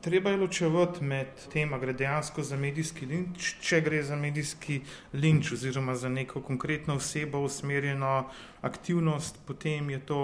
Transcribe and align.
Treba 0.00 0.30
je 0.30 0.36
ločevati 0.36 1.04
med 1.04 1.26
tem, 1.52 1.72
ali 1.72 1.80
gre 1.80 1.92
dejansko 1.92 2.42
za 2.42 2.56
medijski 2.56 3.06
linč, 3.06 3.50
če 3.60 3.80
gre 3.84 3.98
za 4.02 4.16
medijski 4.16 4.78
linč 5.12 5.52
oziroma 5.52 5.94
za 5.94 6.08
neko 6.08 6.40
konkretno 6.40 6.96
osebo 6.96 7.42
usmerjeno 7.44 8.30
aktivnost, 8.64 9.42
potem 9.46 9.90
je 9.90 9.98
to 10.06 10.22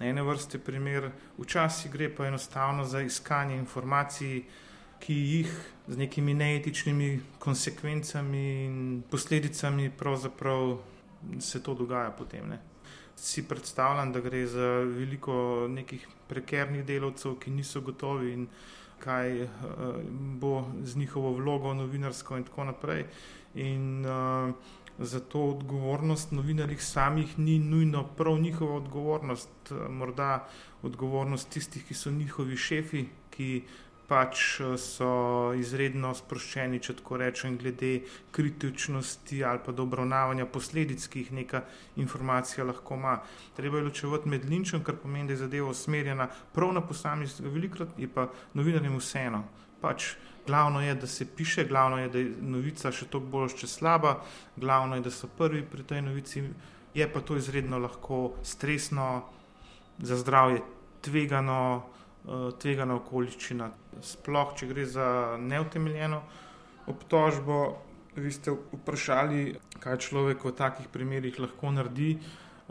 ene 0.00 0.22
vrste 0.24 0.58
primer, 0.58 1.10
včasih 1.38 1.92
gre 1.92 2.08
pa 2.08 2.26
enostavno 2.26 2.84
za 2.84 3.02
iskanje 3.04 3.58
informacij, 3.60 4.40
ki 5.00 5.14
jih 5.14 5.52
z 5.88 5.96
nekimi 5.96 6.34
neetičnimi 6.34 7.20
konsekvencami 7.38 8.64
in 8.64 9.02
posledicami 9.10 9.90
pravzaprav 9.90 10.78
se 11.40 11.62
to 11.62 11.74
dogaja 11.74 12.10
potem. 12.10 12.48
Ne. 12.48 12.58
Si 13.16 13.44
predstavljam, 13.48 14.12
da 14.12 14.20
gre 14.20 14.46
za 14.46 14.66
veliko 14.96 15.66
nekih 15.68 16.08
prekernih 16.28 16.84
delavcev, 16.84 17.36
ki 17.40 17.50
niso 17.50 17.80
gotovi 17.80 18.32
in 18.32 18.46
kaj 19.00 19.42
uh, 19.42 19.50
bo 20.40 20.64
z 20.82 20.96
njihovo 20.96 21.32
vlogo 21.32 21.74
novinarsko 21.74 22.36
in 22.36 22.44
tako 22.44 22.64
naprej. 22.64 23.04
In 23.54 24.06
uh, 24.06 24.54
zato 24.98 25.40
odgovornost 25.40 26.32
novinarjih 26.32 26.82
samih 26.84 27.38
ni 27.38 27.58
nujno 27.58 28.04
prav 28.16 28.38
njihova 28.38 28.74
odgovornost, 28.76 29.72
morda 29.88 30.48
odgovornost 30.82 31.48
tistih, 31.48 31.84
ki 31.88 31.94
so 31.94 32.10
njihovi 32.10 32.56
šefi, 32.56 33.06
ki 33.30 33.62
pač 34.10 34.42
eh, 34.60 34.74
so 34.80 35.10
izredno 35.58 36.10
sproščeni, 36.18 36.80
če 36.82 36.96
tako 36.98 37.20
rečem, 37.22 37.56
glede 37.60 37.92
kritičnosti 38.34 39.44
ali 39.46 39.62
pa 39.64 39.74
obravnavanja 39.84 40.48
posledic, 40.50 41.06
ki 41.06 41.24
jih 41.24 41.32
neka 41.40 41.62
informacija 42.02 42.66
lahko 42.66 42.98
ima. 42.98 43.20
Treba 43.56 43.78
je 43.78 43.86
ločevati 43.86 44.28
med 44.28 44.48
linčem, 44.50 44.82
kar 44.84 44.98
pomeni, 44.98 45.30
da 45.30 45.36
je 45.38 45.44
zadeva 45.44 45.70
usmerjena 45.70 46.28
prav 46.54 46.74
na 46.74 46.82
posameznika, 46.82 47.54
velikrat 47.54 47.94
je 47.98 48.10
pa 48.10 48.26
novinarjem 48.58 48.98
vseeno. 48.98 49.44
Pač 49.80 50.14
glavno 50.46 50.82
je, 50.82 50.94
da 50.98 51.06
se 51.06 51.24
piše, 51.36 51.64
glavno 51.64 52.02
je, 52.02 52.08
da 52.10 52.18
je 52.18 52.32
novica 52.42 52.90
še 52.92 53.06
toliko 53.06 53.38
bolj 53.38 53.54
še 53.62 53.70
slaba, 53.70 54.18
glavno 54.56 54.98
je, 54.98 55.06
da 55.06 55.14
so 55.14 55.30
prvi 55.38 55.62
pri 55.62 55.86
tej 55.86 56.02
novici, 56.02 56.42
je 56.94 57.06
pa 57.06 57.22
to 57.22 57.38
izredno 57.38 57.78
lahko 57.78 58.32
stresno, 58.42 59.22
za 60.02 60.16
zdravje 60.16 60.62
tvegano. 61.00 61.86
Eh, 62.28 62.50
tvegana 62.60 62.98
okoliščina. 63.00 63.70
Sploh, 64.04 64.52
če 64.56 64.66
gre 64.68 64.84
za 64.84 65.04
neutemeljeno 65.40 66.18
obtožbo, 66.92 67.60
vi 68.12 68.32
ste 68.34 68.52
vprašali, 68.52 69.54
kaj 69.80 69.96
človek 70.04 70.44
v 70.44 70.52
takih 70.58 70.90
primerih 70.92 71.38
lahko 71.40 71.70
naredi. 71.72 72.18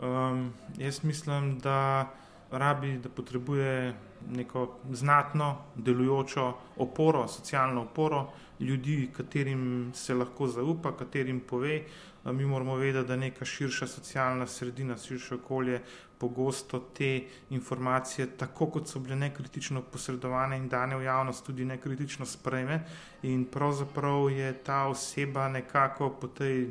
Um, 0.00 0.52
jaz 0.78 1.02
mislim, 1.02 1.58
da 1.58 2.06
rabi, 2.52 2.94
da 3.02 3.10
potrebuje 3.10 3.94
neko 4.30 4.78
znatno 4.92 5.56
delujočo 5.76 6.52
oporo, 6.76 7.28
socialno 7.28 7.82
oporo 7.82 8.30
ljudi, 8.60 9.10
katerim 9.16 9.92
se 9.94 10.14
lahko 10.14 10.46
zaupa, 10.46 10.96
katerim 10.96 11.40
pove. 11.40 11.82
Mi 12.24 12.44
moramo 12.44 12.76
vedeti, 12.76 13.08
da 13.08 13.16
neka 13.16 13.44
širša 13.44 13.86
socialna 13.86 14.46
sredina, 14.46 14.96
širše 14.96 15.34
okolje 15.34 15.80
pogosto 16.18 16.78
te 16.98 17.22
informacije, 17.50 18.26
tako 18.36 18.66
kot 18.66 18.88
so 18.88 19.00
bile 19.00 19.16
nekritično 19.16 19.82
posredovane 19.82 20.56
in 20.56 20.68
dane 20.68 20.96
v 20.96 21.04
javnost, 21.04 21.46
tudi 21.46 21.64
nekritično 21.64 22.26
sprejme. 22.26 22.82
In 23.22 23.44
pravzaprav 23.44 24.30
je 24.30 24.52
ta 24.64 24.82
oseba 24.88 25.48
nekako 25.48 26.10
po 26.20 26.28
tej, 26.28 26.66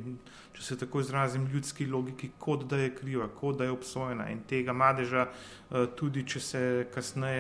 če 0.54 0.64
se 0.64 0.78
tako 0.78 1.02
izrazim, 1.02 1.48
ljudski 1.48 1.88
logiki, 1.90 2.30
kot 2.38 2.68
da 2.70 2.78
je 2.78 2.94
kriva, 2.96 3.28
kot 3.40 3.58
da 3.58 3.66
je 3.66 3.74
obsojena. 3.74 4.30
In 4.30 4.44
tega 4.50 4.74
madeža, 4.74 5.26
eh, 5.26 5.88
tudi 5.96 6.28
če 6.28 6.40
se 6.40 6.62
kasneje 6.94 7.39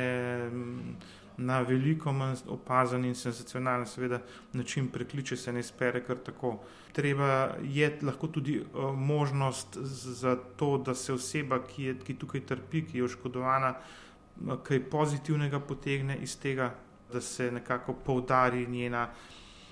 na 1.39 1.61
veliko 1.61 2.11
manj 2.14 2.44
opazen 2.47 3.05
in 3.05 3.16
senzacionalen, 3.16 3.86
seveda, 3.88 4.19
način 4.53 4.88
prekliče 4.92 5.38
se 5.38 5.53
ne 5.53 5.64
spere 5.64 6.03
kar 6.03 6.17
tako. 6.25 6.58
Treba 6.94 7.55
je 7.64 7.92
lahko 8.02 8.27
tudi 8.27 8.59
uh, 8.59 8.94
možnost 8.97 9.77
za 10.21 10.36
to, 10.58 10.77
da 10.77 10.95
se 10.95 11.14
oseba, 11.14 11.61
ki, 11.64 11.83
je, 11.83 11.95
ki 12.05 12.15
tukaj 12.20 12.45
trpi, 12.45 12.83
ki 12.86 12.98
je 12.98 13.04
oškodovana, 13.04 13.73
uh, 13.76 14.58
kaj 14.64 14.83
pozitivnega 14.89 15.60
potegne 15.60 16.17
iz 16.21 16.36
tega, 16.39 16.73
da 17.14 17.21
se 17.21 17.52
nekako 17.52 17.93
poudari 17.93 18.67
njena 18.67 19.10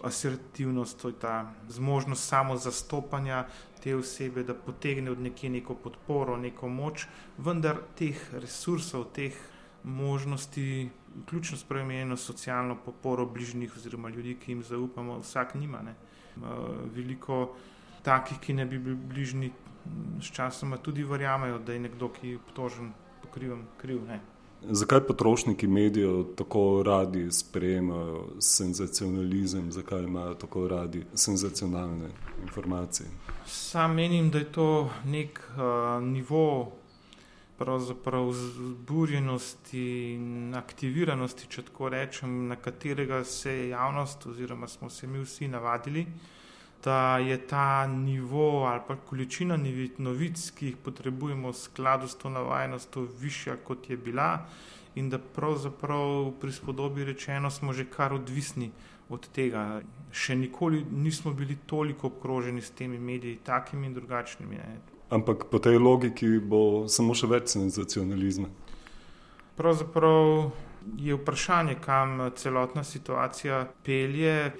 asertivnost, 0.03 1.01
to 1.01 1.07
je 1.07 1.19
ta 1.19 1.53
zmožnost 1.67 2.27
samo 2.27 2.57
zastopanja 2.57 3.45
te 3.83 3.95
osebe, 3.95 4.43
da 4.43 4.53
potegne 4.53 5.11
od 5.11 5.19
nekje 5.19 5.49
neko 5.49 5.75
podporo, 5.75 6.37
neko 6.37 6.69
moč, 6.69 7.07
vendar 7.37 7.77
teh 7.95 8.33
resursov, 8.33 9.03
teh 9.13 9.35
možnosti, 9.87 10.89
vključno 11.21 11.57
s 11.57 11.63
premenjeno 11.63 12.17
socialno 12.17 12.77
podporo 12.85 13.25
bližnjih 13.25 13.77
oziroma 13.77 14.09
ljudi, 14.09 14.37
ki 14.45 14.51
jim 14.51 14.63
zaupamo, 14.63 15.19
vsak 15.19 15.55
nima. 15.55 15.81
Ne. 15.81 15.95
Veliko 16.95 17.55
takih, 18.03 18.39
ki 18.39 18.53
ne 18.53 18.65
bi 18.65 18.79
bili 18.79 18.95
bližnji, 18.95 19.51
sčasoma 20.21 20.77
tudi 20.77 21.03
verjamejo, 21.03 21.59
da 21.59 21.73
je 21.73 21.79
nekdo, 21.79 22.09
ki 22.09 22.29
je 22.29 22.37
obtožen, 22.37 22.91
pokrivem 23.21 23.63
kriv. 23.81 24.03
Ne. 24.07 24.19
Zakaj 24.61 24.99
potrošniki 25.07 25.67
medijev 25.67 26.23
tako 26.35 26.83
radi 26.85 27.31
sprejemajo 27.31 28.27
senzacionalizem, 28.39 29.71
zakaj 29.71 30.03
imajo 30.03 30.33
tako 30.33 30.67
radi 30.67 31.03
senzacionalne 31.13 32.09
informacije? 32.43 33.09
Sam 33.45 33.95
menim, 33.95 34.29
da 34.29 34.37
je 34.37 34.51
to 34.51 34.89
nek 35.05 35.39
uh, 35.39 36.03
nivo 36.03 36.71
pravzaprav 37.57 38.31
zburjenosti 38.31 40.13
in 40.13 40.55
aktiviranosti, 40.55 41.47
če 41.49 41.63
tako 41.69 41.89
rečem, 41.89 42.47
na 42.47 42.55
katerega 42.55 43.23
se 43.23 43.53
je 43.53 43.69
javnost 43.69 44.25
oziroma 44.29 44.67
smo 44.67 44.89
se 44.89 45.07
mi 45.07 45.23
vsi 45.23 45.47
navadili, 45.47 46.05
da 46.83 47.17
je 47.17 47.37
ta 47.47 47.87
nivo 47.87 48.65
ali 48.65 48.81
pa 48.87 48.95
količina 48.95 49.57
novic, 49.97 50.51
ki 50.51 50.65
jih 50.65 50.77
potrebujemo 50.83 51.51
v 51.51 51.57
skladu 51.57 52.07
s 52.07 52.15
to 52.15 52.29
navajenostjo, 52.29 53.07
višja 53.19 53.57
kot 53.63 53.89
je 53.89 53.97
bila 53.97 54.45
in 54.95 55.09
da 55.09 55.17
pravzaprav 55.19 56.31
pri 56.41 56.51
spodobi 56.51 57.05
rečeno 57.05 57.49
smo 57.49 57.73
že 57.73 57.85
kar 57.85 58.13
odvisni 58.13 58.71
od 59.09 59.27
tega. 59.33 59.81
Še 60.11 60.35
nikoli 60.35 60.85
nismo 60.91 61.33
bili 61.33 61.57
toliko 61.65 62.07
obkroženi 62.07 62.61
s 62.61 62.71
temi 62.71 62.99
mediji, 62.99 63.39
takimi 63.43 63.87
in 63.87 63.93
drugačnimi. 63.93 64.55
Ne. 64.55 64.96
Ampak 65.09 65.45
po 65.51 65.59
tej 65.59 65.79
logiki 65.79 66.39
bo 66.39 66.87
samo 66.91 67.15
še 67.15 67.27
več 67.31 67.53
senzacionalizma. 67.55 68.49
Pravzaprav 69.55 70.51
je 70.99 71.15
vprašanje, 71.15 71.77
kam 71.81 72.19
celotna 72.35 72.83
situacija 72.83 73.67
pelje. 73.83 74.51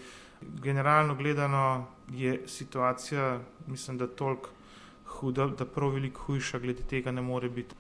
Generalno 0.64 1.16
gledano 1.16 1.88
je 2.14 2.42
situacija, 2.48 3.40
mislim, 3.68 3.98
da 3.98 4.08
toliko 4.08 4.50
huda, 5.06 5.48
da 5.48 5.66
prav 5.66 5.90
veliko 5.90 6.22
hujša 6.22 6.60
glede 6.60 6.84
tega 6.84 7.12
ne 7.12 7.22
more 7.22 7.50
biti. 7.50 7.76